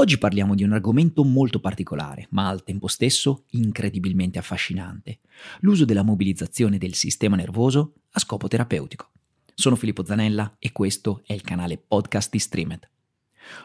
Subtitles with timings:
[0.00, 5.18] Oggi parliamo di un argomento molto particolare, ma al tempo stesso incredibilmente affascinante,
[5.60, 9.10] l'uso della mobilizzazione del sistema nervoso a scopo terapeutico.
[9.52, 12.88] Sono Filippo Zanella e questo è il canale podcast di Streamed.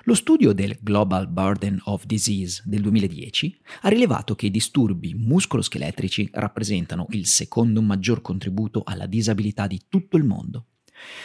[0.04, 6.32] Lo studio del Global Burden of Disease del 2010 ha rilevato che i disturbi muscoloscheletrici
[6.34, 10.66] rappresentano il secondo maggior contributo alla disabilità di tutto il mondo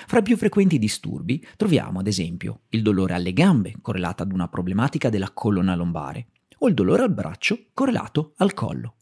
[0.07, 4.49] fra i più frequenti disturbi troviamo ad esempio il dolore alle gambe correlato ad una
[4.49, 6.27] problematica della colonna lombare
[6.59, 8.95] o il dolore al braccio correlato al collo.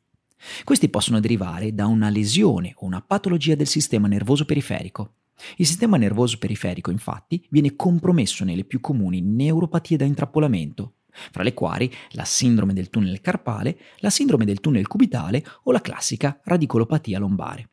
[0.65, 5.15] Questi possono derivare da una lesione o una patologia del sistema nervoso periferico.
[5.57, 11.55] Il sistema nervoso periferico infatti viene compromesso nelle più comuni neuropatie da intrappolamento, fra le
[11.55, 17.19] quali la sindrome del tunnel carpale, la sindrome del tunnel cubitale o la classica radicolopatia
[17.19, 17.69] lombare.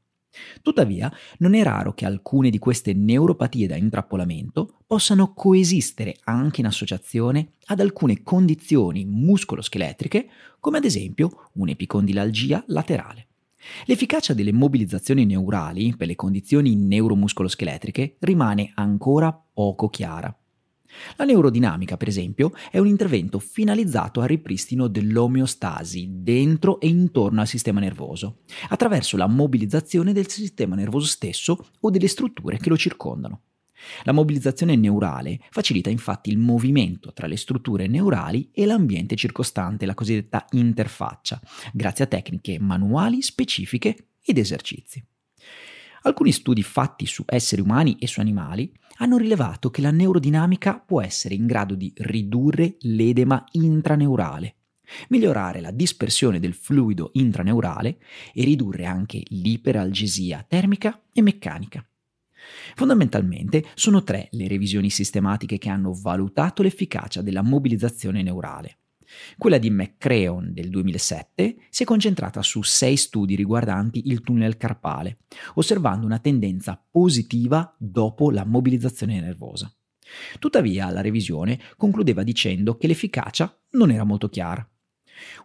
[0.61, 6.67] Tuttavia, non è raro che alcune di queste neuropatie da intrappolamento possano coesistere anche in
[6.67, 10.27] associazione ad alcune condizioni muscoloscheletriche,
[10.59, 13.27] come ad esempio un'epicondilalgia laterale.
[13.85, 20.35] L'efficacia delle mobilizzazioni neurali per le condizioni neuromuscoloscheletriche rimane ancora poco chiara.
[21.17, 27.47] La neurodinamica, per esempio, è un intervento finalizzato al ripristino dell'omeostasi dentro e intorno al
[27.47, 33.41] sistema nervoso, attraverso la mobilizzazione del sistema nervoso stesso o delle strutture che lo circondano.
[34.03, 39.93] La mobilizzazione neurale facilita infatti il movimento tra le strutture neurali e l'ambiente circostante, la
[39.93, 41.39] cosiddetta interfaccia,
[41.73, 45.03] grazie a tecniche manuali specifiche ed esercizi.
[46.05, 51.01] Alcuni studi fatti su esseri umani e su animali hanno rilevato che la neurodinamica può
[51.01, 54.55] essere in grado di ridurre l'edema intraneurale,
[55.09, 57.97] migliorare la dispersione del fluido intraneurale
[58.33, 61.83] e ridurre anche l'iperalgesia termica e meccanica.
[62.75, 68.77] Fondamentalmente sono tre le revisioni sistematiche che hanno valutato l'efficacia della mobilizzazione neurale.
[69.37, 75.19] Quella di McCreon del 2007 si è concentrata su sei studi riguardanti il tunnel carpale,
[75.55, 79.73] osservando una tendenza positiva dopo la mobilizzazione nervosa.
[80.39, 84.67] Tuttavia la revisione concludeva dicendo che l'efficacia non era molto chiara.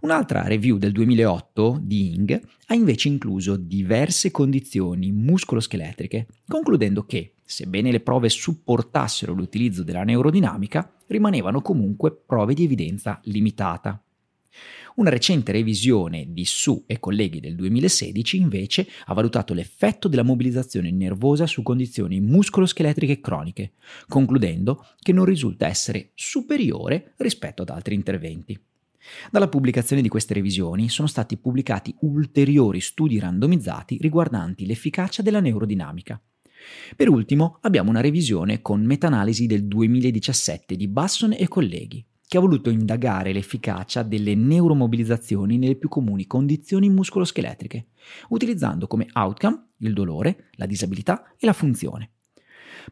[0.01, 7.91] Un'altra review del 2008 di Ing ha invece incluso diverse condizioni muscoloscheletriche, concludendo che, sebbene
[7.91, 14.03] le prove supportassero l'utilizzo della neurodinamica, rimanevano comunque prove di evidenza limitata.
[14.97, 20.91] Una recente revisione di Su e colleghi del 2016 invece ha valutato l'effetto della mobilizzazione
[20.91, 23.73] nervosa su condizioni muscoloscheletriche croniche,
[24.09, 28.59] concludendo che non risulta essere superiore rispetto ad altri interventi.
[29.31, 36.21] Dalla pubblicazione di queste revisioni sono stati pubblicati ulteriori studi randomizzati riguardanti l'efficacia della neurodinamica.
[36.95, 42.41] Per ultimo abbiamo una revisione con meta-analisi del 2017 di Basson e colleghi, che ha
[42.41, 47.89] voluto indagare l'efficacia delle neuromobilizzazioni nelle più comuni condizioni muscoloscheletriche,
[48.29, 52.13] utilizzando come outcome il dolore, la disabilità e la funzione.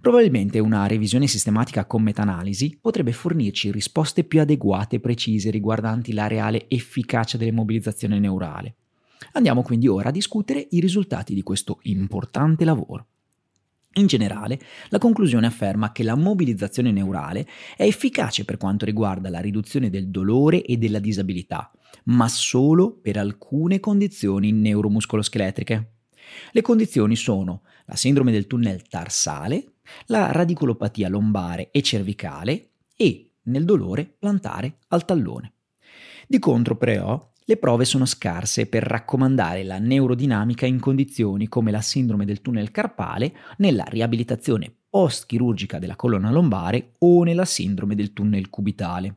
[0.00, 6.26] Probabilmente una revisione sistematica con meta-analisi potrebbe fornirci risposte più adeguate e precise riguardanti la
[6.26, 8.76] reale efficacia dell'immobilizzazione neurale.
[9.32, 13.06] Andiamo quindi ora a discutere i risultati di questo importante lavoro.
[13.94, 14.60] In generale,
[14.91, 20.09] la conclusione afferma che la mobilizzazione neurale è efficace per quanto riguarda la riduzione del
[20.09, 21.72] dolore e della disabilità,
[22.05, 25.93] ma solo per alcune condizioni neuromuscoloscheletriche.
[26.53, 29.72] Le condizioni sono la sindrome del tunnel tarsale,
[30.06, 35.53] la radicolopatia lombare e cervicale e, nel dolore, plantare al tallone.
[36.26, 41.81] Di contro, però, le prove sono scarse per raccomandare la neurodinamica in condizioni come la
[41.81, 48.50] sindrome del tunnel carpale, nella riabilitazione post-chirurgica della colonna lombare o nella sindrome del tunnel
[48.50, 49.16] cubitale.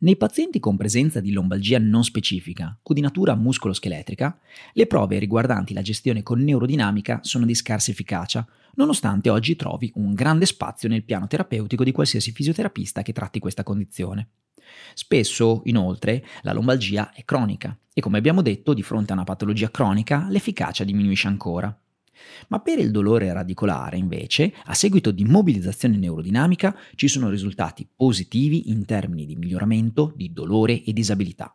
[0.00, 4.38] Nei pazienti con presenza di lombalgia non specifica o di natura muscoloscheletrica,
[4.74, 10.14] le prove riguardanti la gestione con neurodinamica sono di scarsa efficacia, nonostante oggi trovi un
[10.14, 14.28] grande spazio nel piano terapeutico di qualsiasi fisioterapista che tratti questa condizione.
[14.94, 19.68] Spesso, inoltre, la lombalgia è cronica e come abbiamo detto, di fronte a una patologia
[19.68, 21.76] cronica l'efficacia diminuisce ancora.
[22.48, 28.70] Ma per il dolore radicolare, invece, a seguito di mobilizzazione neurodinamica ci sono risultati positivi
[28.70, 31.52] in termini di miglioramento di dolore e disabilità.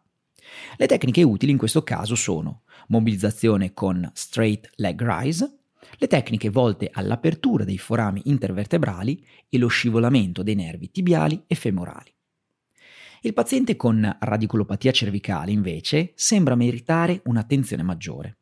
[0.77, 5.59] Le tecniche utili in questo caso sono mobilizzazione con straight leg rise,
[5.97, 12.13] le tecniche volte all'apertura dei forami intervertebrali e lo scivolamento dei nervi tibiali e femorali.
[13.21, 18.37] Il paziente con radicolopatia cervicale, invece, sembra meritare un'attenzione maggiore.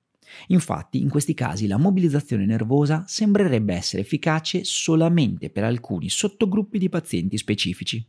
[0.47, 6.89] Infatti, in questi casi la mobilizzazione nervosa sembrerebbe essere efficace solamente per alcuni sottogruppi di
[6.89, 8.05] pazienti specifici.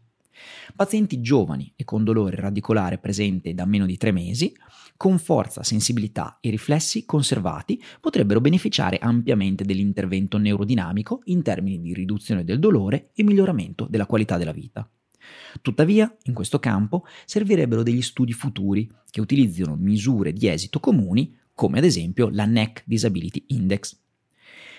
[0.74, 4.52] Pazienti giovani e con dolore radicolare presente da meno di tre mesi,
[4.96, 12.44] con forza, sensibilità e riflessi conservati, potrebbero beneficiare ampiamente dell'intervento neurodinamico in termini di riduzione
[12.44, 14.88] del dolore e miglioramento della qualità della vita.
[15.60, 21.78] Tuttavia, in questo campo servirebbero degli studi futuri che utilizzino misure di esito comuni, come
[21.78, 23.98] ad esempio la NEC Disability Index.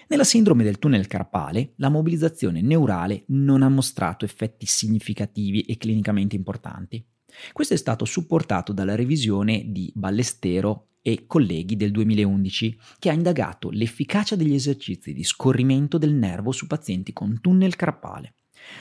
[0.08, 6.36] Nella sindrome del tunnel carpale, la mobilizzazione neurale non ha mostrato effetti significativi e clinicamente
[6.36, 7.04] importanti.
[7.52, 13.70] Questo è stato supportato dalla revisione di Ballestero e colleghi del 2011, che ha indagato
[13.70, 18.36] l'efficacia degli esercizi di scorrimento del nervo su pazienti con tunnel carpale.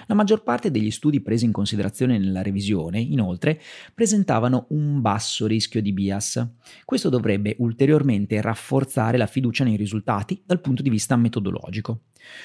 [0.07, 3.61] La maggior parte degli studi presi in considerazione nella revisione, inoltre,
[3.95, 6.47] presentavano un basso rischio di bias.
[6.85, 12.03] Questo dovrebbe ulteriormente rafforzare la fiducia nei risultati dal punto di vista metodologico.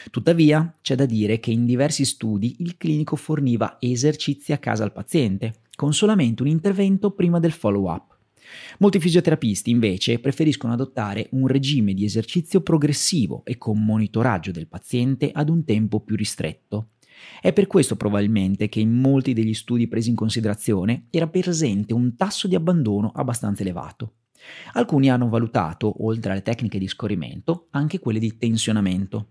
[0.10, 4.92] Tuttavia, c'è da dire che in diversi studi il clinico forniva esercizi a casa al
[4.94, 8.16] paziente, con solamente un intervento prima del follow-up.
[8.80, 15.32] Molti fisioterapisti invece preferiscono adottare un regime di esercizio progressivo e con monitoraggio del paziente
[15.32, 16.92] ad un tempo più ristretto.
[17.42, 22.16] È per questo probabilmente che in molti degli studi presi in considerazione era presente un
[22.16, 24.14] tasso di abbandono abbastanza elevato.
[24.74, 29.30] Alcuni hanno valutato, oltre alle tecniche di scorrimento, anche quelle di tensionamento.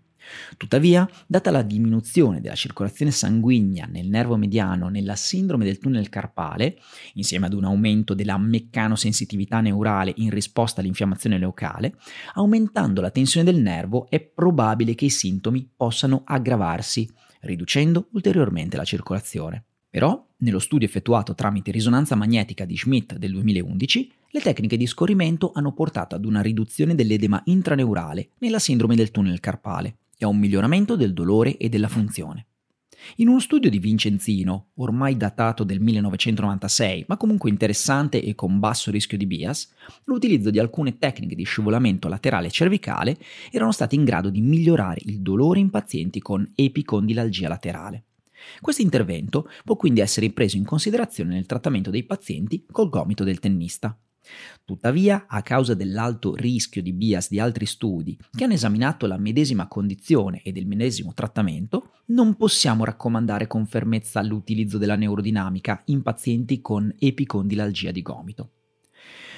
[0.57, 6.79] Tuttavia, data la diminuzione della circolazione sanguigna nel nervo mediano nella sindrome del tunnel carpale,
[7.15, 11.95] insieme ad un aumento della meccanosensitività neurale in risposta all'infiammazione locale,
[12.35, 17.09] aumentando la tensione del nervo è probabile che i sintomi possano aggravarsi
[17.47, 19.65] riducendo ulteriormente la circolazione.
[19.89, 25.53] Però, nello studio effettuato tramite risonanza magnetica di Schmidt del 2011, le tecniche di scorrimento
[25.55, 30.37] hanno portato ad una riduzione dell'edema intraneurale nella sindrome del tunnel carpale e a un
[30.39, 32.47] miglioramento del dolore e della funzione.
[33.17, 38.91] In uno studio di Vincenzino, ormai datato del 1996, ma comunque interessante e con basso
[38.91, 39.71] rischio di bias,
[40.05, 43.17] l'utilizzo di alcune tecniche di scivolamento laterale cervicale
[43.51, 48.05] erano stati in grado di migliorare il dolore in pazienti con epicondilalgia laterale.
[48.61, 53.39] Questo intervento può quindi essere preso in considerazione nel trattamento dei pazienti col gomito del
[53.39, 53.97] tennista.
[54.65, 59.69] Tuttavia, a causa dell'alto rischio di bias di altri studi che hanno esaminato la medesima
[59.69, 66.61] condizione e del medesimo trattamento, non possiamo raccomandare con fermezza l'utilizzo della neurodinamica in pazienti
[66.61, 68.51] con epicondilalgia di gomito.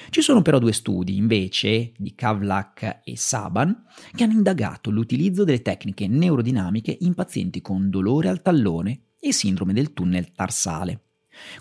[0.09, 3.85] Ci sono però due studi, invece, di Kavlak e Saban,
[4.15, 9.73] che hanno indagato l'utilizzo delle tecniche neurodinamiche in pazienti con dolore al tallone e sindrome
[9.73, 11.08] del tunnel tarsale.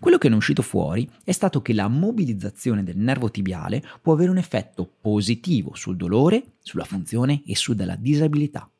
[0.01, 4.31] Quello che è uscito fuori è stato che la mobilizzazione del nervo tibiale può avere
[4.31, 8.71] un effetto positivo sul dolore, sulla funzione e sulla disabilità.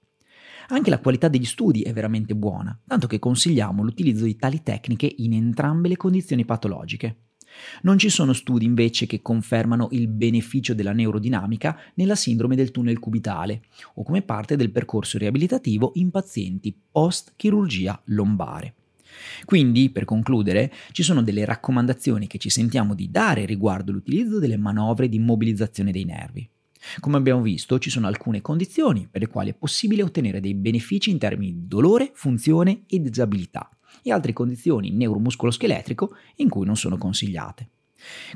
[0.71, 5.13] Anche la qualità degli studi è veramente buona, tanto che consigliamo l'utilizzo di tali tecniche
[5.19, 7.29] in entrambe le condizioni patologiche.
[7.83, 12.99] Non ci sono studi invece che confermano il beneficio della neurodinamica nella sindrome del tunnel
[12.99, 13.63] cubitale
[13.95, 18.75] o come parte del percorso riabilitativo in pazienti post chirurgia lombare.
[19.45, 24.57] Quindi, per concludere, ci sono delle raccomandazioni che ci sentiamo di dare riguardo l'utilizzo delle
[24.57, 26.49] manovre di mobilizzazione dei nervi.
[27.01, 31.11] Come abbiamo visto, ci sono alcune condizioni per le quali è possibile ottenere dei benefici
[31.11, 33.69] in termini di dolore, funzione e disabilità,
[34.03, 37.71] e altre condizioni neuromuscoloscheletrico in cui non sono consigliate.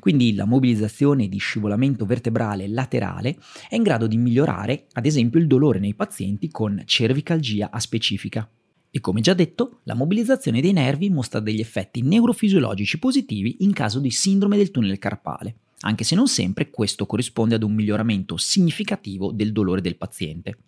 [0.01, 3.37] Quindi la mobilizzazione di scivolamento vertebrale laterale
[3.69, 8.49] è in grado di migliorare, ad esempio, il dolore nei pazienti con cervicalgia aspecifica.
[8.95, 13.99] E come già detto, la mobilizzazione dei nervi mostra degli effetti neurofisiologici positivi in caso
[14.01, 19.33] di sindrome del tunnel carpale, anche se non sempre questo corrisponde ad un miglioramento significativo
[19.33, 20.59] del dolore del paziente.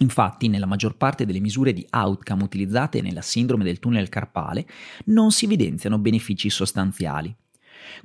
[0.00, 4.66] Infatti, nella maggior parte delle misure di outcome utilizzate nella sindrome del tunnel carpale
[5.06, 7.34] non si evidenziano benefici sostanziali.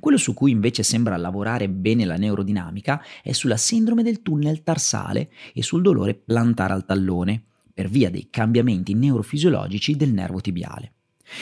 [0.00, 5.30] Quello su cui invece sembra lavorare bene la neurodinamica è sulla sindrome del tunnel tarsale
[5.52, 10.92] e sul dolore plantare al tallone, per via dei cambiamenti neurofisiologici del nervo tibiale.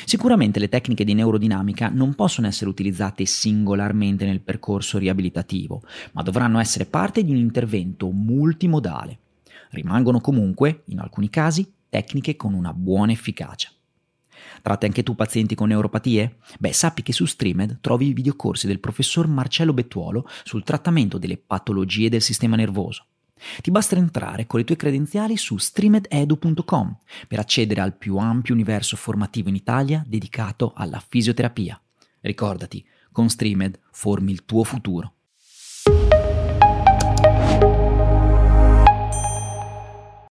[0.04, 6.58] Sicuramente le tecniche di neurodinamica non possono essere utilizzate singolarmente nel percorso riabilitativo, ma dovranno
[6.58, 9.18] essere parte di un intervento multimodale.
[9.70, 13.70] Rimangono comunque, in alcuni casi, tecniche con una buona efficacia.
[14.62, 16.36] Tratti anche tu pazienti con neuropatie?
[16.58, 21.36] Beh, sappi che su Streamed trovi i videocorsi del professor Marcello Bettuolo sul trattamento delle
[21.36, 23.06] patologie del sistema nervoso.
[23.60, 28.96] Ti basta entrare con le tue credenziali su streamededu.com per accedere al più ampio universo
[28.96, 31.80] formativo in Italia dedicato alla fisioterapia.
[32.20, 35.14] Ricordati, con Streamed formi il tuo futuro.